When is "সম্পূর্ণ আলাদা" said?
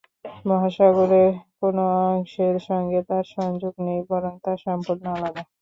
4.65-5.41